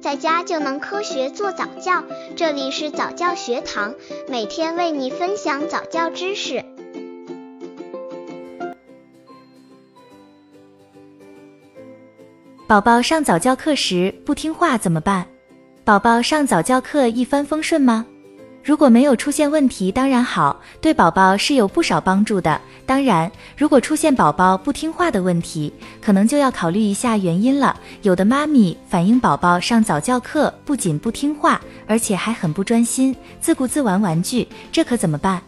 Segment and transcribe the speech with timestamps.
[0.00, 2.02] 在家就能科学做早教。
[2.34, 3.94] 这里是早教学堂，
[4.28, 6.64] 每天为你分享早教知识。
[12.66, 15.26] 宝宝上早教课时不听话怎么办？
[15.84, 18.06] 宝宝上早教课一帆风顺吗？
[18.62, 22.60] 如果没有出现问题，当然好，对宝宝是有不少帮助的。
[22.84, 27.74] 当然，如果出现宝宝不听话的问题，可能就要考虑一下原因了。
[28.02, 35.40] 有的妈咪反映宝宝上早教课不仅不听话，而且还很不专心，自顾自玩玩具，这可怎么办？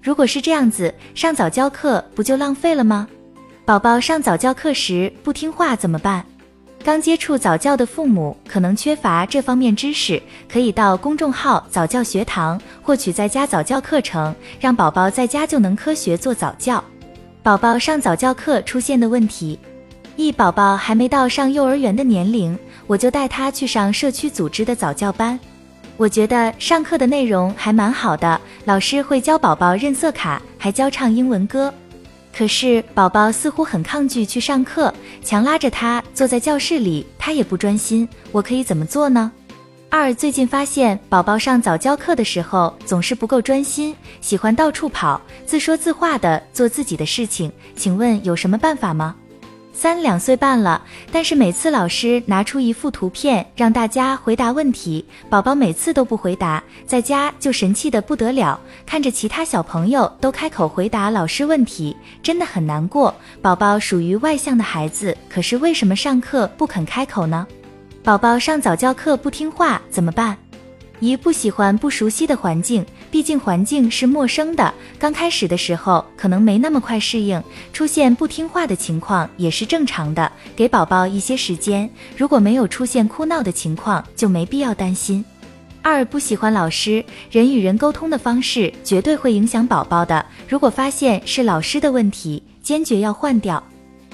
[0.00, 3.08] 如果是这样子，上早教课不就浪费了吗？
[3.64, 6.24] 宝宝上早教课时不听话怎么办？
[6.82, 16.82] 刚接触早教的父母可能缺乏这方面知识，可以到公众号早教学堂获取在家早教课程，让宝宝在家就能科学做早教。
[17.42, 19.58] 宝宝上早教课出现的问题：
[20.16, 25.38] 一、宝宝还没到上幼儿园的年龄，我就带他去上社区组织的早教班。
[25.96, 31.72] 我觉得上课的内容还蛮好的，老师会教宝宝认色卡，还教唱英文歌。
[32.34, 38.08] 可是宝宝似乎很抗拒去上课，强拉着他坐在教室里，他也不专心。
[38.32, 39.30] 我可以怎么做呢？
[39.90, 49.14] 二最近发现宝宝上早教课的时候总是不够专心，喜欢到处跑，自说自话的做自己的事情，请问有什么办法吗？
[49.72, 63.14] 三两岁半了，但是每次老师拿出一幅图片让大家回答问题，宝宝每次都不回答，在家就神气的不得了，看着其他小朋友都开口回答老师问题，真的很难过。
[63.40, 67.46] 宝宝属于外向的孩子，可是为什么上课不肯开口呢？
[68.04, 70.36] 宝宝上早教课不听话怎么办？
[71.02, 77.42] 一不喜欢不熟悉的环境，毕竟环境是陌生的，刚开始的时候可能没那么快适应，
[77.72, 85.24] 出现不听话的情况也是正常的，给宝宝一些时间，如果没有出现哭闹的情况，就没必要担心。
[85.82, 93.60] 二不喜欢老师，人与人沟通的方式绝对会影响宝宝的，如果发现是老师的问题，坚决要换掉。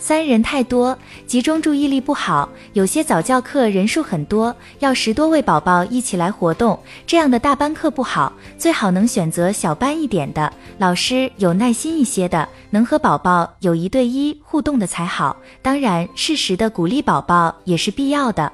[0.00, 0.96] 三人太多，
[1.26, 2.48] 集中注意力不好。
[2.72, 15.36] 有些早教课人数很多，要十多位宝宝一起来活动，这样的大班课不好，最好能选择小班一点的，老师有耐心一些的，能和宝宝有一对一互动的才好。
[15.60, 18.50] 当然，适时的鼓励宝宝也是必要的。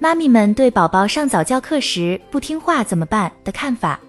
[0.00, 4.00] 妈咪们对宝宝上早教课时不听话怎么办的看法？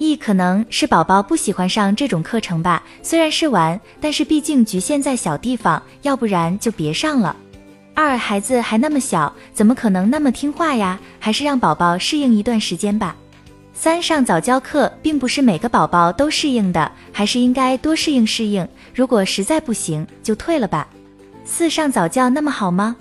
[0.00, 7.36] 一可能是宝宝不喜欢上这种课程吧，虽然是玩，但是毕竟局限在小地方，要不然就别上了。
[7.92, 10.98] 二孩子还那么小，怎么可能那么听话呀？
[11.18, 13.14] 还是让宝宝适应一段时间吧。
[13.74, 18.66] 三上早教课并不是每个宝宝都适应的，还是应该多适应适应。
[18.94, 20.88] 如果实在不行，就退了吧。
[21.44, 22.96] 四上早教那么好吗？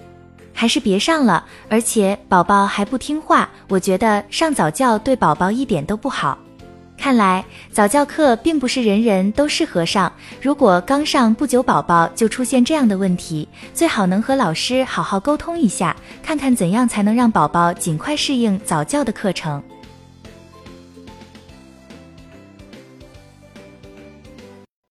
[0.54, 6.38] 还是别上了，而且宝宝还不听话，我觉得上早教对宝宝一点都不好。
[7.00, 10.12] 看来早教课并不是人人都适合上。
[10.42, 19.64] 如果刚上不久，宝宝就出现这样的问题，最好能和老师好好沟通一下，看看怎样才能让宝宝尽快适应早教的课程。